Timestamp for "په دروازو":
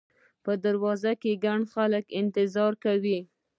0.43-1.13